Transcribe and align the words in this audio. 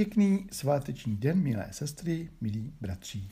Pěkný 0.00 0.46
sváteční 0.52 1.16
den, 1.16 1.42
milé 1.42 1.68
sestry, 1.70 2.30
milí 2.40 2.72
bratři. 2.80 3.24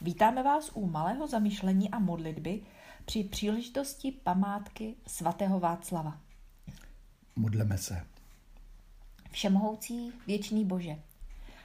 Vítáme 0.00 0.42
vás 0.42 0.70
u 0.74 0.86
malého 0.86 1.26
zamyšlení 1.26 1.90
a 1.90 1.98
modlitby 1.98 2.60
při 3.04 3.24
příležitosti 3.24 4.12
památky 4.12 4.94
svatého 5.06 5.60
Václava. 5.60 6.20
Modleme 7.36 7.78
se. 7.78 8.06
Všemohoucí 9.30 10.12
věčný 10.26 10.64
Bože, 10.64 10.96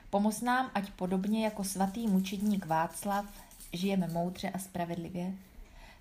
pomoz 0.10 0.42
nám, 0.42 0.72
ať 0.74 0.92
podobně 0.92 1.46
jako 1.46 1.64
svatý 1.64 2.08
mučedník 2.08 2.66
Václav 2.66 3.26
žijeme 3.74 4.08
moudře 4.08 4.50
a 4.50 4.60
spravedlivě, 4.60 5.34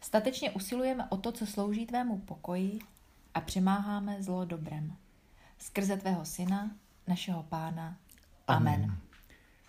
statečně 0.00 0.50
usilujeme 0.50 1.09
o 1.09 1.16
to, 1.16 1.32
co 1.32 1.46
slouží 1.46 1.86
tvému 1.86 2.18
pokoji 2.18 2.79
a 3.34 3.41
přemáháme 3.41 4.23
zlo 4.23 4.45
dobrem. 4.45 4.96
Skrze 5.59 5.96
tvého 5.96 6.25
syna, 6.25 6.70
našeho 7.09 7.43
pána. 7.43 7.96
Amen. 8.48 8.98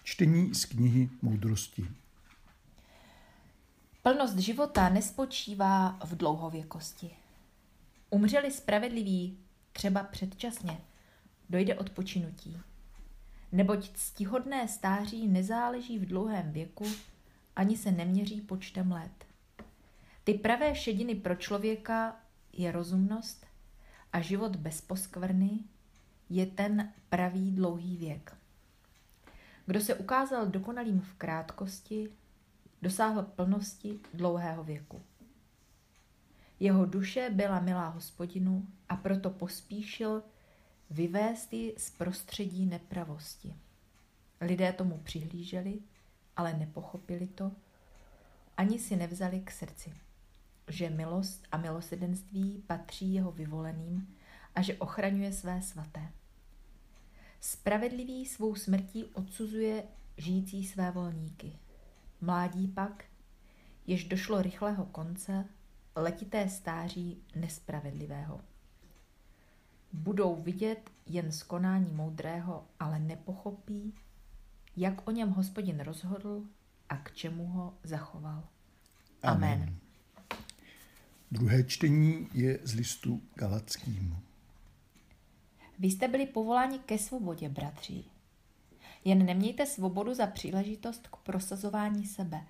Čtení 0.04 0.55
z 0.55 0.65
knihy 0.65 1.10
Moudrosti. 1.21 1.88
Plnost 4.04 4.38
života 4.38 4.89
nespočívá 4.89 6.00
v 6.06 6.15
dlouhověkosti. 6.15 7.11
Umřeli 8.10 8.52
spravedliví 8.52 9.38
třeba 9.71 10.04
předčasně, 10.04 10.78
dojde 11.50 11.75
odpočinutí. 11.75 12.57
Neboť 13.52 13.89
ctihodné 13.93 14.68
stáří 14.68 15.28
nezáleží 15.28 16.00
v 16.00 16.05
dlouhém 16.05 16.52
věku, 16.52 16.86
ani 17.55 17.78
se 17.78 17.91
neměří 17.91 18.41
počtem 18.41 18.91
let. 18.91 19.25
Ty 20.24 20.33
pravé 20.33 20.75
šediny 20.75 21.16
pro 21.16 21.36
člověka 21.36 22.16
je 22.54 22.71
rozumnost 22.71 23.46
a 24.14 24.21
život 24.21 24.55
bez 24.55 24.82
poskvrny 24.82 25.60
je 26.30 26.46
ten 26.46 26.94
pravý 27.10 27.52
dlouhý 27.52 27.97
věk. 27.97 28.36
Kdo 29.68 29.82
se 29.82 29.96
ukázal 29.96 30.48
dokonalým 30.48 31.02
v 31.02 31.14
krátkosti, 31.14 32.09
dosáhl 32.81 33.23
plnosti 33.23 34.00
dlouhého 34.14 34.64
věku. 34.64 35.02
Jeho 36.59 36.86
duše 36.86 37.30
byla 37.33 37.59
milá 37.59 37.88
hospodinu 37.88 38.67
a 38.89 38.95
proto 38.95 39.30
pospíšil 39.30 40.23
vyvést 40.89 41.53
ji 41.53 41.75
z 41.78 41.89
prostředí 41.89 42.66
nepravosti. 42.66 43.56
Lidé 44.41 44.73
tomu 44.73 44.97
přihlíželi, 44.97 45.80
ale 46.38 46.53
nepochopili 46.53 47.28
to, 47.28 47.52
ani 48.58 48.80
si 48.80 48.95
nevzali 48.95 49.39
k 49.39 49.52
srdci, 49.52 49.94
že 50.67 50.89
milost 50.89 51.47
a 51.52 51.58
milosedenství 51.58 52.63
patří 52.67 53.13
jeho 53.13 53.31
vyvoleným 53.31 54.16
a 54.56 54.61
že 54.61 54.75
ochraňuje 54.75 55.34
své 55.34 55.61
svaté. 55.61 56.11
Spravedlivý 57.39 58.25
svou 58.25 58.55
smrtí 58.55 59.05
odsuzuje 59.05 59.83
žijící 60.17 60.66
své 60.66 60.91
volníky. 60.91 61.59
Mládí 62.21 62.67
pak, 62.67 63.05
jež 63.88 64.03
došlo 64.03 64.41
rychlého 64.41 64.85
konce, 64.85 65.45
letité 65.95 66.49
stáří 66.49 67.23
nespravedlivého. 67.35 68.41
Budou 69.94 70.35
vidět 70.35 70.89
jen 71.05 71.31
skonání 71.31 71.91
moudrého, 71.91 72.67
ale 72.79 72.99
nepochopí, 72.99 73.94
jak 74.75 75.07
o 75.07 75.11
něm 75.11 75.29
hospodin 75.29 75.79
rozhodl 75.79 76.44
a 76.89 76.97
k 76.97 77.11
čemu 77.11 77.47
ho 77.47 77.77
zachoval. 77.83 78.44
Amen. 79.23 79.53
Amen. 79.53 79.77
Druhé 81.31 81.63
čtení 81.63 82.27
je 82.33 82.59
z 82.63 82.73
listu 82.73 83.22
Galackým. 83.35 84.27
Vy 85.80 85.88
jste 85.88 86.08
byli 86.08 86.25
povoláni 86.25 86.80
ke 86.80 86.97
svobodě, 86.97 87.50
bratři. 87.50 88.03
Jen 89.06 89.25
nemějte 89.25 89.66
svobodu 89.66 90.14
za 90.14 90.28
příležitost 90.28 91.08
k 91.08 91.16
prosazování 91.16 92.06
sebe, 92.06 92.45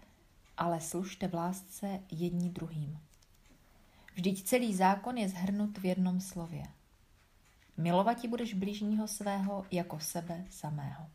ale 0.58 0.82
služte 0.82 1.28
v 1.28 1.34
lásce 1.34 2.00
jední 2.12 2.50
druhým. 2.50 3.00
Vždyť 4.14 4.44
celý 4.44 4.76
zákon 4.76 5.18
je 5.18 5.30
zhrnut 5.30 5.78
v 5.78 5.86
jednom 5.86 6.22
slově. 6.22 6.64
Milovati 7.78 8.28
budeš 8.28 8.54
blížního 8.54 9.08
svého 9.08 9.66
jako 9.72 10.00
sebe 10.00 10.46
samého. 10.50 11.08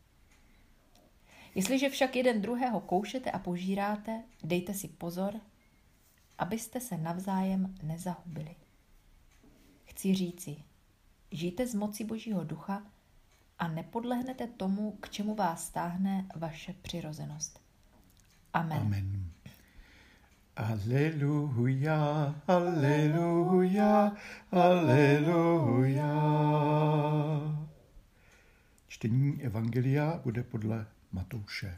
Jestliže 1.55 1.89
však 1.89 2.15
jeden 2.15 2.41
druhého 2.41 2.79
koušete 2.81 3.31
a 3.31 3.39
požíráte, 3.39 4.23
dejte 4.43 4.73
si 4.73 4.87
pozor, 4.87 5.39
abyste 6.37 6.79
se 6.79 6.97
navzájem 6.97 7.75
nezahubili. 7.83 8.55
Chci 9.85 10.15
říci, 10.15 10.55
žijte 11.33 11.67
z 11.67 11.75
moci 11.75 12.03
Božího 12.03 12.43
ducha 12.43 12.83
a 13.59 13.67
nepodlehnete 13.67 14.47
tomu, 14.47 14.91
k 14.91 15.09
čemu 15.09 15.35
vás 15.35 15.65
stáhne 15.65 16.27
vaše 16.35 16.73
přirozenost. 16.81 17.59
Amen. 18.53 18.81
Amen. 18.81 19.29
Aleluja, 20.55 22.35
aleluja, 22.47 24.11
aleluja. 24.51 26.13
Čtení 28.87 29.43
Evangelia 29.43 30.21
bude 30.23 30.43
podle 30.43 30.87
Matouše. 31.11 31.77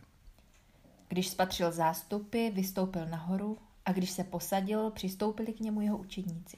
Když 1.07 1.29
spatřil 1.29 1.71
zástupy, 1.71 2.49
vystoupil 2.49 3.05
nahoru 3.05 3.57
a 3.85 3.91
když 3.91 4.11
se 4.11 4.23
posadil, 4.23 4.91
přistoupili 4.91 5.53
k 5.53 5.59
němu 5.59 5.81
jeho 5.81 5.97
učedníci. 5.97 6.57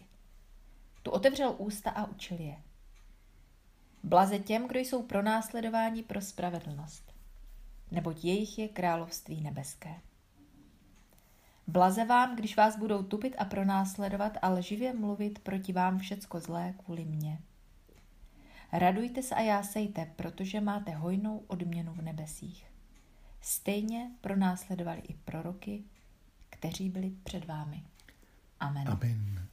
Tu 1.03 1.11
otevřel 1.11 1.55
ústa 1.57 1.91
a 1.91 2.05
učil 2.05 2.37
je. 2.39 2.55
Blaze 4.03 4.39
těm, 4.39 4.67
kdo 4.67 4.79
jsou 4.79 5.03
pronásledováni 5.03 6.03
pro 6.03 6.21
spravedlnost, 6.21 7.13
neboť 7.91 8.25
jejich 8.25 8.59
je 8.59 8.67
království 8.67 9.41
nebeské. 9.41 9.95
Blaze 11.67 12.05
vám, 12.05 12.35
když 12.35 12.57
vás 12.57 12.77
budou 12.77 13.03
tupit 13.03 13.35
a 13.37 13.45
pronásledovat 13.45 14.37
a 14.41 14.49
lživě 14.49 14.93
mluvit 14.93 15.39
proti 15.39 15.73
vám 15.73 15.99
všecko 15.99 16.39
zlé 16.39 16.73
kvůli 16.85 17.05
mně. 17.05 17.39
Radujte 18.71 19.23
se 19.23 19.35
a 19.35 19.41
jásejte, 19.41 20.13
protože 20.15 20.61
máte 20.61 20.91
hojnou 20.91 21.43
odměnu 21.47 21.93
v 21.93 22.01
nebesích. 22.01 22.65
Stejně 23.41 24.11
pronásledovali 24.21 25.01
i 25.07 25.13
proroky, 25.13 25.83
kteří 26.49 26.89
byli 26.89 27.09
před 27.23 27.45
vámi. 27.45 27.83
Amen. 28.59 28.87
Amen. 28.87 29.47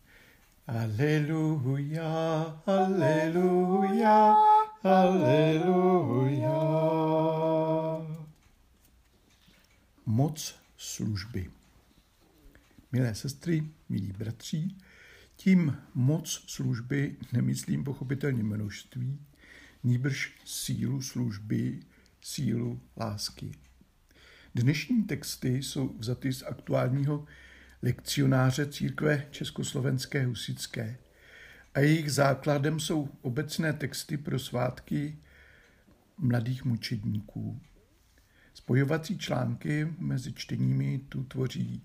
Aleluja, 0.67 2.63
aleluja, 2.67 4.35
aleluja. 4.83 6.59
Moc 10.07 10.55
služby. 10.77 11.51
Milé 12.93 13.15
sestry, 13.15 13.65
milí 13.89 14.13
bratři, 14.13 14.69
tím 15.37 15.77
moc 15.95 16.45
služby 16.47 17.17
nemyslím 17.33 17.85
pochopitelně 17.85 18.43
množství, 18.43 19.19
nýbrž 19.83 20.33
sílu 20.45 21.03
služby, 21.03 21.81
sílu 22.21 22.81
lásky. 22.97 23.53
Dnešní 24.55 25.03
texty 25.03 25.63
jsou 25.63 25.89
vzaty 25.99 26.33
z 26.33 26.43
aktuálního 26.43 27.27
lekcionáře 27.85 28.67
církve 28.67 29.27
Československé 29.31 30.27
husické 30.27 30.99
a 31.75 31.81
jejich 31.81 32.13
základem 32.13 32.81
jsou 32.81 33.09
obecné 33.23 33.73
texty 33.73 34.17
pro 34.17 34.39
svátky 34.39 35.19
mladých 36.19 36.65
mučedníků. 36.65 37.61
Spojovací 38.55 39.19
články 39.19 39.95
mezi 39.99 40.33
čteními 40.33 40.99
tu 41.09 41.25
tvoří 41.25 41.83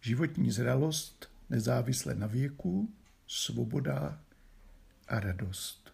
životní 0.00 0.50
zralost 0.50 1.30
nezávisle 1.50 2.14
na 2.14 2.26
věku, 2.26 2.94
svoboda 3.26 4.20
a 5.08 5.20
radost. 5.20 5.92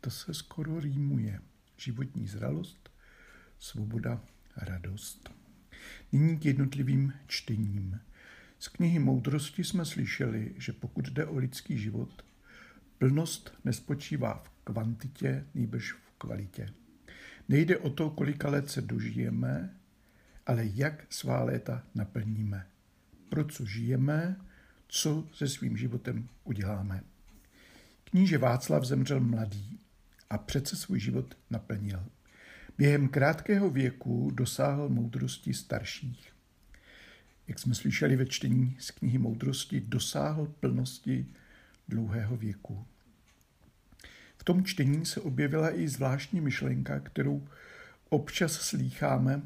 To 0.00 0.10
se 0.10 0.34
skoro 0.34 0.80
rýmuje. 0.80 1.40
Životní 1.76 2.26
zralost, 2.26 2.90
svoboda 3.58 4.20
a 4.56 4.64
radost. 4.64 5.30
Nyní 6.12 6.38
k 6.38 6.44
jednotlivým 6.44 7.12
čtením. 7.26 8.00
Z 8.58 8.68
knihy 8.68 8.98
Moudrosti 8.98 9.64
jsme 9.64 9.84
slyšeli, 9.84 10.54
že 10.56 10.72
pokud 10.72 11.08
jde 11.08 11.26
o 11.26 11.36
lidský 11.38 11.78
život, 11.78 12.24
plnost 12.98 13.54
nespočívá 13.64 14.42
v 14.44 14.50
kvantitě, 14.64 15.46
nýbrž 15.54 15.92
v 15.92 16.12
kvalitě. 16.18 16.68
Nejde 17.48 17.78
o 17.78 17.90
to, 17.90 18.10
kolika 18.10 18.50
let 18.50 18.70
se 18.70 18.80
dožijeme, 18.80 19.74
ale 20.46 20.66
jak 20.74 21.06
svá 21.10 21.44
léta 21.44 21.82
naplníme. 21.94 22.66
Pro 23.28 23.44
co 23.44 23.66
žijeme, 23.66 24.36
co 24.88 25.28
se 25.32 25.48
svým 25.48 25.76
životem 25.76 26.28
uděláme. 26.44 27.02
Kníže 28.04 28.38
Václav 28.38 28.84
zemřel 28.84 29.20
mladý 29.20 29.80
a 30.30 30.38
přece 30.38 30.76
svůj 30.76 31.00
život 31.00 31.36
naplnil. 31.50 32.04
Během 32.78 33.08
krátkého 33.08 33.70
věku 33.70 34.30
dosáhl 34.34 34.88
moudrosti 34.88 35.54
starších 35.54 36.37
jak 37.48 37.58
jsme 37.58 37.74
slyšeli 37.74 38.16
ve 38.16 38.26
čtení 38.26 38.76
z 38.78 38.90
knihy 38.90 39.18
Moudrosti, 39.18 39.80
dosáhl 39.80 40.46
plnosti 40.60 41.26
dlouhého 41.88 42.36
věku. 42.36 42.86
V 44.38 44.44
tom 44.44 44.64
čtení 44.64 45.06
se 45.06 45.20
objevila 45.20 45.74
i 45.74 45.88
zvláštní 45.88 46.40
myšlenka, 46.40 47.00
kterou 47.00 47.48
občas 48.08 48.52
slýcháme 48.52 49.42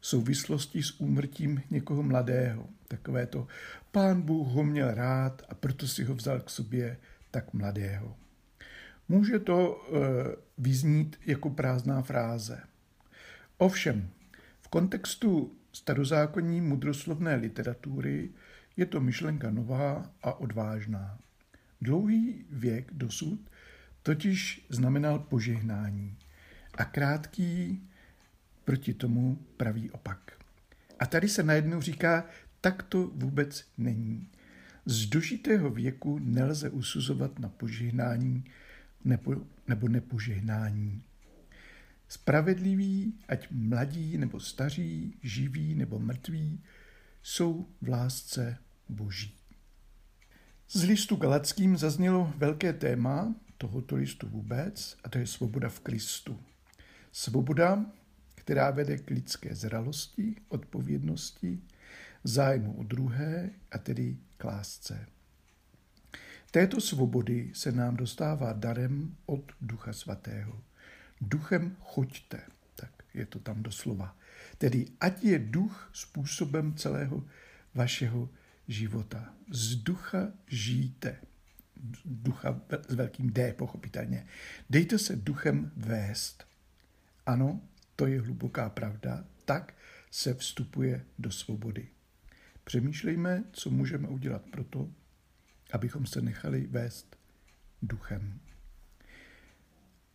v 0.00 0.06
souvislosti 0.06 0.82
s 0.82 1.00
úmrtím 1.00 1.62
někoho 1.70 2.02
mladého. 2.02 2.68
Takové 2.88 3.26
to, 3.26 3.46
pán 3.92 4.22
Bůh 4.22 4.48
ho 4.48 4.64
měl 4.64 4.94
rád 4.94 5.42
a 5.48 5.54
proto 5.54 5.88
si 5.88 6.04
ho 6.04 6.14
vzal 6.14 6.40
k 6.40 6.50
sobě 6.50 6.96
tak 7.30 7.52
mladého. 7.54 8.16
Může 9.08 9.38
to 9.38 9.86
e, 9.88 9.98
vyznít 10.58 11.20
jako 11.26 11.50
prázdná 11.50 12.02
fráze. 12.02 12.60
Ovšem, 13.58 14.08
v 14.60 14.68
kontextu 14.68 15.52
starozákonní 15.72 16.60
mudroslovné 16.60 17.34
literatury 17.34 18.30
je 18.76 18.86
to 18.86 19.00
myšlenka 19.00 19.50
nová 19.50 20.10
a 20.22 20.40
odvážná. 20.40 21.18
Dlouhý 21.80 22.44
věk 22.50 22.92
dosud 22.92 23.50
totiž 24.02 24.66
znamenal 24.68 25.18
požehnání 25.18 26.16
a 26.74 26.84
krátký 26.84 27.82
proti 28.64 28.94
tomu 28.94 29.38
pravý 29.56 29.90
opak. 29.90 30.32
A 30.98 31.06
tady 31.06 31.28
se 31.28 31.42
najednou 31.42 31.80
říká, 31.80 32.24
tak 32.60 32.82
to 32.82 33.10
vůbec 33.14 33.64
není. 33.78 34.28
Z 34.86 35.06
dožitého 35.06 35.70
věku 35.70 36.18
nelze 36.18 36.70
usuzovat 36.70 37.38
na 37.38 37.48
požehnání 37.48 38.44
nebo, 39.04 39.34
nebo 39.68 39.88
nepožehnání. 39.88 41.02
Spravedliví, 42.12 43.14
ať 43.28 43.48
mladí 43.50 44.18
nebo 44.18 44.40
staří, 44.40 45.18
živí 45.22 45.74
nebo 45.74 45.98
mrtví, 45.98 46.62
jsou 47.22 47.68
v 47.82 47.88
lásce 47.88 48.58
boží. 48.88 49.34
Z 50.68 50.82
listu 50.84 51.16
galackým 51.16 51.76
zaznělo 51.76 52.32
velké 52.36 52.72
téma 52.72 53.34
tohoto 53.58 53.96
listu 53.96 54.28
vůbec, 54.28 54.96
a 55.04 55.08
to 55.08 55.18
je 55.18 55.26
svoboda 55.26 55.68
v 55.68 55.80
Kristu. 55.80 56.40
Svoboda, 57.12 57.86
která 58.34 58.70
vede 58.70 58.98
k 58.98 59.10
lidské 59.10 59.54
zralosti, 59.54 60.34
odpovědnosti, 60.48 61.60
zájmu 62.24 62.72
o 62.72 62.82
druhé 62.82 63.50
a 63.70 63.78
tedy 63.78 64.16
k 64.36 64.44
lásce. 64.44 65.06
Této 66.50 66.80
svobody 66.80 67.50
se 67.54 67.72
nám 67.72 67.96
dostává 67.96 68.52
darem 68.52 69.16
od 69.26 69.52
Ducha 69.60 69.92
Svatého. 69.92 70.62
Duchem 71.22 71.76
choďte, 71.80 72.40
tak 72.74 73.04
je 73.14 73.26
to 73.26 73.38
tam 73.38 73.62
doslova. 73.62 74.16
Tedy 74.58 74.86
ať 75.00 75.24
je 75.24 75.38
duch 75.38 75.90
způsobem 75.92 76.74
celého 76.74 77.24
vašeho 77.74 78.28
života. 78.68 79.34
Z 79.50 79.74
ducha 79.74 80.32
žijte. 80.46 81.16
Ducha 82.04 82.60
s 82.88 82.94
velkým 82.94 83.30
D, 83.30 83.52
pochopitelně. 83.52 84.26
Dejte 84.70 84.98
se 84.98 85.16
duchem 85.16 85.72
vést. 85.76 86.46
Ano, 87.26 87.60
to 87.96 88.06
je 88.06 88.20
hluboká 88.20 88.70
pravda. 88.70 89.24
Tak 89.44 89.74
se 90.10 90.34
vstupuje 90.34 91.04
do 91.18 91.30
svobody. 91.30 91.88
Přemýšlejme, 92.64 93.44
co 93.52 93.70
můžeme 93.70 94.08
udělat 94.08 94.42
pro 94.42 94.64
to, 94.64 94.90
abychom 95.72 96.06
se 96.06 96.20
nechali 96.20 96.66
vést 96.66 97.16
duchem. 97.82 98.40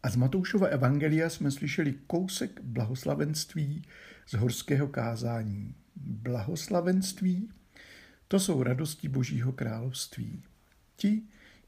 A 0.08 0.10
z 0.10 0.16
Matoušova 0.16 0.68
evangelia 0.68 1.30
jsme 1.30 1.52
slyšeli 1.52 1.94
kousek 2.08 2.62
blahoslavenství 2.64 3.82
z 4.28 4.34
horského 4.34 4.88
kázání. 4.88 5.76
Blahoslavenství 5.96 7.50
to 8.28 8.40
jsou 8.40 8.64
radosti 8.64 9.10
Božího 9.10 9.52
království. 9.52 10.44
Ti, 10.96 11.22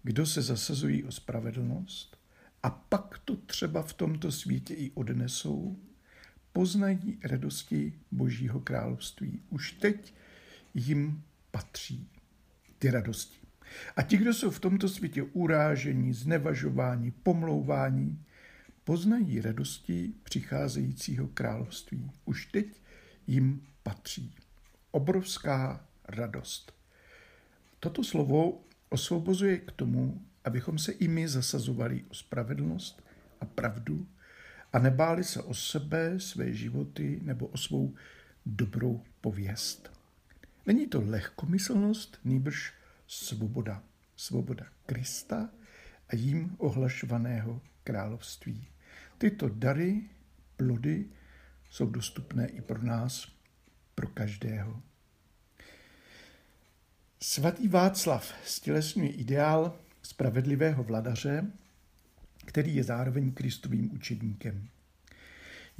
kdo 0.03 0.25
se 0.25 0.41
zasazují 0.41 1.03
o 1.03 1.11
spravedlnost 1.11 2.17
a 2.63 2.69
pak 2.69 3.19
to 3.25 3.35
třeba 3.35 3.81
v 3.81 3.93
tomto 3.93 4.31
světě 4.31 4.73
i 4.73 4.91
odnesou, 4.91 5.79
poznají 6.53 7.19
radosti 7.23 7.93
Božího 8.11 8.59
království. 8.59 9.41
Už 9.49 9.71
teď 9.71 10.13
jim 10.73 11.23
patří 11.51 12.09
ty 12.77 12.91
radosti. 12.91 13.39
A 13.95 14.01
ti, 14.01 14.17
kdo 14.17 14.33
jsou 14.33 14.49
v 14.51 14.59
tomto 14.59 14.89
světě 14.89 15.23
urážení, 15.23 16.13
znevažování, 16.13 17.11
pomlouvání, 17.11 18.25
poznají 18.89 19.41
radosti 19.41 20.13
přicházejícího 20.23 21.27
království. 21.27 22.11
Už 22.25 22.45
teď 22.45 22.81
jim 23.27 23.67
patří. 23.83 24.35
Obrovská 24.91 25.85
radost. 26.07 26.73
Toto 27.79 28.03
slovo 28.03 28.63
osvobozuje 28.89 29.57
k 29.57 29.71
tomu, 29.71 30.21
abychom 30.43 30.79
se 30.79 30.91
i 30.91 31.07
my 31.07 31.27
zasazovali 31.27 32.03
o 32.09 32.13
spravedlnost 32.13 33.03
a 33.41 33.45
pravdu 33.45 34.07
a 34.73 34.79
nebáli 34.79 35.23
se 35.23 35.41
o 35.41 35.53
sebe, 35.53 36.19
své 36.19 36.53
životy 36.53 37.19
nebo 37.23 37.47
o 37.47 37.57
svou 37.57 37.95
dobrou 38.45 39.03
pověst. 39.21 39.91
Není 40.65 40.87
to 40.87 41.01
lehkomyslnost, 41.01 42.19
nýbrž 42.23 42.73
svoboda. 43.07 43.83
Svoboda 44.15 44.65
Krista 44.85 45.49
a 46.07 46.15
jím 46.15 46.55
ohlašovaného 46.57 47.61
království. 47.83 48.67
Tyto 49.19 49.49
dary, 49.49 50.01
plody 50.57 51.05
jsou 51.69 51.85
dostupné 51.85 52.47
i 52.47 52.61
pro 52.61 52.83
nás, 52.83 53.31
pro 53.95 54.07
každého. 54.07 54.81
Svatý 57.21 57.67
Václav 57.67 58.33
stělesňuje 58.45 59.09
ideál 59.09 59.79
spravedlivého 60.01 60.83
vladaře, 60.83 61.51
který 62.45 62.75
je 62.75 62.83
zároveň 62.83 63.31
Kristovým 63.31 63.93
učedníkem. 63.93 64.67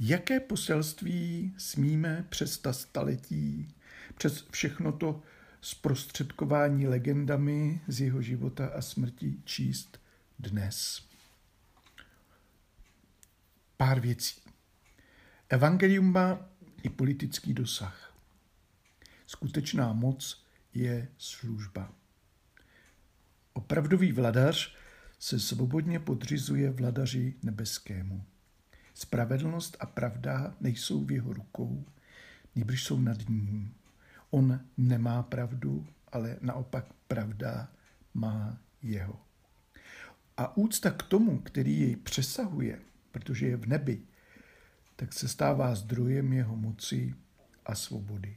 Jaké 0.00 0.40
poselství 0.40 1.54
smíme 1.58 2.26
přes 2.28 2.58
ta 2.58 2.72
staletí, 2.72 3.74
přes 4.14 4.46
všechno 4.50 4.92
to 4.92 5.22
zprostředkování 5.60 6.86
legendami 6.86 7.80
z 7.88 8.00
jeho 8.00 8.22
života 8.22 8.66
a 8.66 8.80
smrti 8.80 9.36
číst 9.44 10.00
dnes? 10.38 11.09
Pár 13.80 14.00
věcí. 14.00 14.40
Evangelium 15.48 16.12
má 16.12 16.48
i 16.82 16.88
politický 16.88 17.54
dosah. 17.54 18.14
Skutečná 19.26 19.92
moc 19.92 20.44
je 20.74 21.08
služba. 21.18 21.92
Opravdový 23.52 24.12
vladař 24.12 24.76
se 25.18 25.40
svobodně 25.40 26.00
podřizuje 26.00 26.70
vladaři 26.70 27.34
nebeskému. 27.42 28.24
Spravedlnost 28.94 29.76
a 29.80 29.86
pravda 29.86 30.54
nejsou 30.60 31.04
v 31.04 31.10
jeho 31.10 31.32
rukou, 31.32 31.84
nýbrž 32.56 32.84
jsou 32.84 33.00
nad 33.00 33.28
ním. 33.28 33.74
On 34.30 34.60
nemá 34.76 35.22
pravdu, 35.22 35.86
ale 36.12 36.36
naopak 36.40 36.84
pravda 37.08 37.68
má 38.14 38.58
jeho. 38.82 39.20
A 40.36 40.56
úcta 40.56 40.90
k 40.90 41.02
tomu, 41.02 41.38
který 41.38 41.80
jej 41.80 41.96
přesahuje, 41.96 42.80
protože 43.12 43.46
je 43.46 43.56
v 43.56 43.66
nebi, 43.66 44.02
tak 44.96 45.12
se 45.12 45.28
stává 45.28 45.74
zdrojem 45.74 46.32
jeho 46.32 46.56
moci 46.56 47.14
a 47.66 47.74
svobody. 47.74 48.36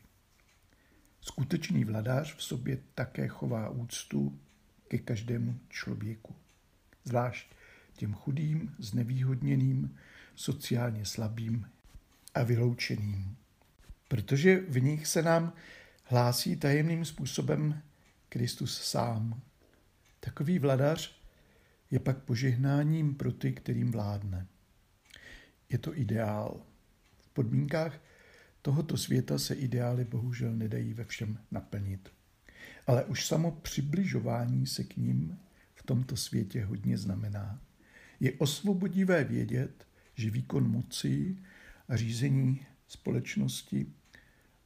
Skutečný 1.21 1.85
vladař 1.85 2.35
v 2.35 2.43
sobě 2.43 2.77
také 2.95 3.27
chová 3.27 3.69
úctu 3.69 4.39
ke 4.87 4.97
každému 4.97 5.59
člověku, 5.69 6.35
zvlášť 7.03 7.47
těm 7.95 8.13
chudým, 8.13 8.75
znevýhodněným, 8.79 9.95
sociálně 10.35 11.05
slabým 11.05 11.67
a 12.33 12.43
vyloučeným. 12.43 13.37
Protože 14.07 14.61
v 14.69 14.81
nich 14.81 15.07
se 15.07 15.21
nám 15.21 15.53
hlásí 16.03 16.55
tajemným 16.55 17.05
způsobem 17.05 17.81
Kristus 18.29 18.81
sám. 18.81 19.41
Takový 20.19 20.59
vladař 20.59 21.15
je 21.91 21.99
pak 21.99 22.17
požehnáním 22.17 23.15
pro 23.15 23.31
ty, 23.31 23.53
kterým 23.53 23.91
vládne. 23.91 24.47
Je 25.69 25.77
to 25.77 25.97
ideál. 25.97 26.61
V 27.21 27.29
podmínkách 27.29 28.01
tohoto 28.61 28.97
světa 28.97 29.39
se 29.39 29.53
ideály 29.53 30.03
bohužel 30.03 30.53
nedají 30.55 30.93
ve 30.93 31.05
všem 31.05 31.39
naplnit. 31.51 32.09
Ale 32.87 33.05
už 33.05 33.27
samo 33.27 33.51
přibližování 33.51 34.67
se 34.67 34.83
k 34.83 34.97
ním 34.97 35.39
v 35.75 35.83
tomto 35.83 36.17
světě 36.17 36.65
hodně 36.65 36.97
znamená. 36.97 37.61
Je 38.19 38.31
osvobodivé 38.31 39.23
vědět, 39.23 39.87
že 40.15 40.29
výkon 40.29 40.71
moci 40.71 41.37
a 41.87 41.95
řízení 41.95 42.65
společnosti 42.87 43.85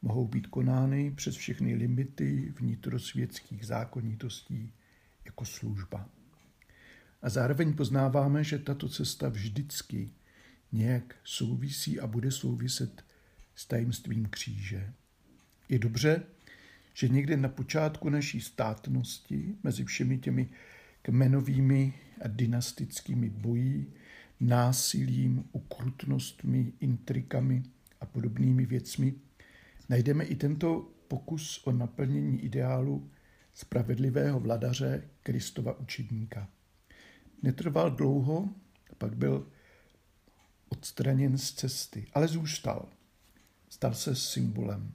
mohou 0.01 0.27
být 0.27 0.48
konány 0.48 1.12
přes 1.12 1.36
všechny 1.36 1.75
limity 1.75 2.54
vnitrosvětských 2.60 3.66
zákonitostí 3.66 4.74
jako 5.25 5.46
služba. 5.46 6.10
A 7.22 7.30
zároveň 7.30 7.74
poznáváme, 7.74 8.44
že 8.44 8.60
tato 8.60 8.89
cesta 8.89 9.30
vždycky 9.30 10.12
nějak 10.72 11.16
souvisí 11.24 12.00
a 12.00 12.08
bude 12.08 12.32
souviset 12.32 13.06
s 13.56 13.66
tajemstvím 13.66 14.26
kříže. 14.26 14.94
Je 15.70 15.80
dobře, 15.80 16.24
že 16.94 17.08
někde 17.08 17.38
na 17.38 17.50
počátku 17.50 18.10
naší 18.10 18.42
státnosti, 18.42 19.56
mezi 19.64 19.86
všemi 19.86 20.18
těmi 20.18 20.50
kmenovými 21.02 21.94
a 22.22 22.28
dynastickými 22.28 23.30
boji, 23.30 23.94
násilím, 24.40 25.44
ukrutnostmi, 25.52 26.74
intrikami 26.80 27.64
a 28.02 28.06
podobnými 28.06 28.66
věcmi, 28.66 29.14
najdeme 29.90 30.24
i 30.24 30.36
tento 30.36 30.92
pokus 31.08 31.62
o 31.66 31.72
naplnění 31.72 32.42
ideálu 32.42 33.10
spravedlivého 33.54 34.40
vladaře 34.40 35.10
Kristova 35.24 35.80
učedníka. 35.80 36.50
Netrval 37.44 37.92
dlouho, 37.92 38.50
pak 38.98 39.16
byl 39.16 39.48
odstraněn 40.70 41.38
z 41.38 41.52
cesty, 41.52 42.08
ale 42.14 42.28
zůstal. 42.28 42.90
Stal 43.70 43.94
se 43.94 44.16
symbolem. 44.16 44.92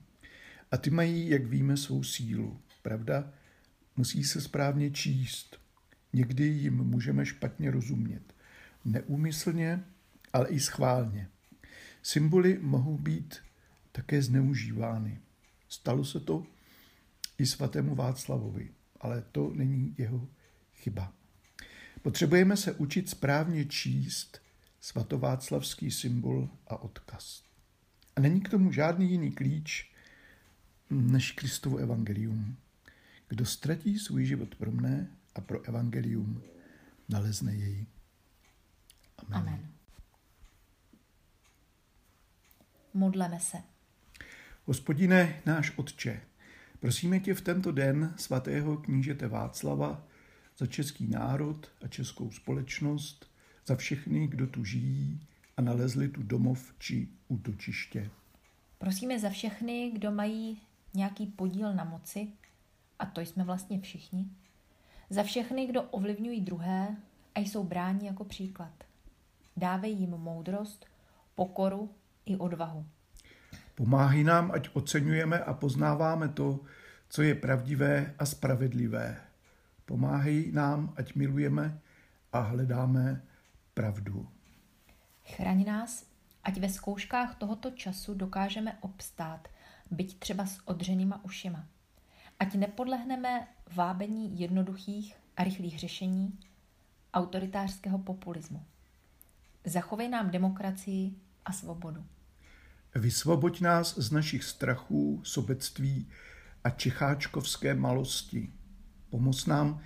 A 0.71 0.76
ty 0.76 0.91
mají, 0.91 1.29
jak 1.29 1.47
víme, 1.47 1.76
svou 1.76 2.02
sílu. 2.02 2.61
Pravda, 2.83 3.33
musí 3.97 4.25
se 4.25 4.41
správně 4.41 4.91
číst. 4.91 5.57
Někdy 6.12 6.45
jim 6.45 6.76
můžeme 6.76 7.26
špatně 7.26 7.71
rozumět. 7.71 8.35
Neúmyslně, 8.85 9.85
ale 10.33 10.49
i 10.49 10.61
schválně. 10.61 11.29
Symboly 12.02 12.59
mohou 12.62 12.99
být 12.99 13.37
také 13.93 14.23
zneužívány. 14.23 15.21
Stalo 15.69 16.05
se 16.05 16.21
to 16.21 16.47
i 17.38 17.47
svatému 17.47 17.95
Václavovi, 17.95 18.71
ale 19.00 19.25
to 19.33 19.52
není 19.55 19.95
jeho 19.99 20.29
chyba. 20.75 21.12
Potřebujeme 22.02 22.57
se 22.57 22.73
učit 22.73 23.09
správně 23.09 23.64
číst 23.64 24.41
svatováclavský 24.82 25.90
symbol 25.90 26.50
a 26.66 26.82
odkaz. 26.82 27.42
A 28.16 28.20
není 28.20 28.40
k 28.40 28.48
tomu 28.48 28.72
žádný 28.72 29.10
jiný 29.10 29.32
klíč 29.32 29.92
než 30.90 31.32
Kristovo 31.32 31.76
evangelium. 31.76 32.56
Kdo 33.28 33.46
ztratí 33.46 33.98
svůj 33.98 34.24
život 34.26 34.54
pro 34.54 34.72
mne 34.72 35.10
a 35.34 35.40
pro 35.40 35.62
evangelium, 35.62 36.42
nalezne 37.08 37.54
jej. 37.54 37.86
Amen. 39.18 39.38
Amen. 39.38 39.72
Modleme 42.94 43.40
se. 43.40 43.56
Hospodine, 44.64 45.42
náš 45.46 45.72
Otče, 45.76 46.20
prosíme 46.80 47.20
tě 47.20 47.34
v 47.34 47.40
tento 47.40 47.72
den 47.72 48.14
svatého 48.16 48.76
knížete 48.76 49.28
Václava 49.28 50.06
za 50.58 50.66
český 50.66 51.06
národ 51.06 51.72
a 51.84 51.88
českou 51.88 52.30
společnost, 52.30 53.31
za 53.66 53.76
všechny, 53.76 54.26
kdo 54.26 54.47
tu 54.47 54.64
žijí 54.64 55.21
a 55.57 55.62
nalezli 55.62 56.09
tu 56.09 56.23
domov 56.23 56.73
či 56.78 57.09
útočiště. 57.28 58.11
Prosíme 58.78 59.19
za 59.19 59.31
všechny, 59.31 59.90
kdo 59.95 60.11
mají 60.11 60.61
nějaký 60.95 61.26
podíl 61.26 61.75
na 61.75 61.85
moci, 61.85 62.28
a 62.99 63.07
to 63.07 63.21
jsme 63.21 63.45
vlastně 63.45 63.81
všichni, 63.81 64.28
za 65.11 65.23
všechny, 65.23 65.66
kdo 65.66 65.83
ovlivňují 65.83 66.40
druhé 66.40 66.97
a 67.35 67.40
jsou 67.40 67.64
bráni 67.64 68.07
jako 68.07 68.25
příklad. 68.25 68.73
Dávej 69.57 69.92
jim 69.92 70.11
moudrost, 70.11 70.87
pokoru 71.35 71.90
i 72.26 72.37
odvahu. 72.37 72.87
Pomáhej 73.75 74.25
nám, 74.25 74.50
ať 74.50 74.69
oceňujeme 74.73 75.38
a 75.38 75.54
poznáváme 75.54 76.28
to, 76.28 76.61
co 77.09 77.23
je 77.23 77.35
pravdivé 77.35 78.14
a 78.19 78.26
spravedlivé. 78.26 79.16
Pomáhej 79.85 80.52
nám, 80.52 80.95
ať 80.97 81.14
milujeme 81.14 81.81
a 82.33 82.40
hledáme 82.40 83.23
pravdu. 83.75 84.29
Chraň 85.25 85.64
nás, 85.64 86.07
ať 86.45 86.59
ve 86.59 86.69
zkouškách 86.69 87.35
tohoto 87.35 87.71
času 87.71 88.14
dokážeme 88.14 88.79
obstát, 88.81 89.49
byť 89.91 90.19
třeba 90.19 90.47
s 90.47 90.61
odřenýma 90.64 91.25
ušima. 91.25 91.69
Ať 92.41 92.55
nepodlehneme 92.55 93.49
vábení 93.75 94.41
jednoduchých 94.41 95.17
a 95.37 95.45
rychlých 95.45 95.79
řešení 95.79 96.38
autoritářského 97.14 97.99
populismu. 97.99 98.64
Zachovej 99.64 100.09
nám 100.09 100.31
demokracii 100.31 101.14
a 101.45 101.52
svobodu. 101.52 102.05
Vysvoboď 102.95 103.61
nás 103.61 103.99
z 103.99 104.11
našich 104.11 104.45
strachů, 104.45 105.21
sobectví 105.25 106.09
a 106.64 106.71
čecháčkovské 106.71 107.75
malosti. 107.75 108.52
Pomoz 109.11 109.47
nám, 109.47 109.81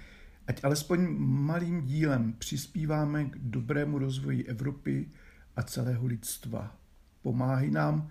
ať 0.47 0.65
alespoň 0.65 1.07
malým 1.19 1.87
dílem 1.87 2.33
přispíváme 2.33 3.25
k 3.25 3.37
dobrému 3.39 3.99
rozvoji 3.99 4.45
Evropy 4.45 5.09
a 5.57 5.63
celého 5.63 6.07
lidstva. 6.07 6.77
Pomáhej 7.23 7.71
nám, 7.71 8.11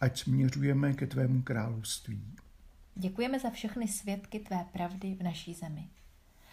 ať 0.00 0.18
směřujeme 0.18 0.92
ke 0.92 1.06
tvému 1.06 1.42
království. 1.42 2.34
Děkujeme 2.94 3.40
za 3.40 3.50
všechny 3.50 3.88
svědky 3.88 4.38
tvé 4.38 4.66
pravdy 4.72 5.14
v 5.14 5.22
naší 5.22 5.54
zemi. 5.54 5.88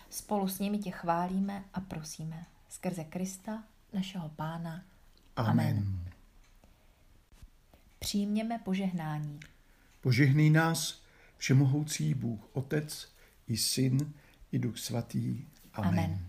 Spolu 0.09 0.47
s 0.47 0.59
nimi 0.59 0.77
tě 0.77 0.91
chválíme 0.91 1.63
a 1.73 1.79
prosíme. 1.81 2.45
Skrze 2.69 3.03
Krista, 3.03 3.63
našeho 3.93 4.29
Pána. 4.29 4.83
Amen. 5.35 5.67
Amen. 5.67 6.00
Přijměme 8.00 8.59
požehnání. 8.59 9.39
Požehnej 10.01 10.50
nás, 10.50 11.03
všemohoucí 11.38 12.13
Bůh, 12.13 12.50
Otec 12.53 13.11
i 13.47 13.57
Syn 13.57 14.13
i 14.51 14.60
Duch 14.60 14.77
Svatý. 14.77 15.46
Amen. 15.74 16.00
Amen. 16.00 16.27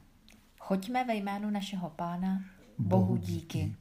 Choďme 0.59 1.05
ve 1.05 1.15
jménu 1.15 1.51
našeho 1.51 1.91
Pána, 1.91 2.45
Bohu, 2.79 3.07
Bohu 3.07 3.17
díky. 3.17 3.59
díky. 3.59 3.77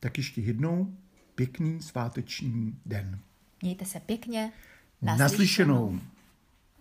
Tak 0.00 0.18
ještě 0.18 0.40
jednou 0.40 0.96
pěkný 1.34 1.82
sváteční 1.82 2.78
den. 2.86 3.18
Mějte 3.62 3.84
se 3.84 4.00
pěkně. 4.00 4.52
Naslyšenou. 5.02 5.24
Naslyšenou. 5.24 6.00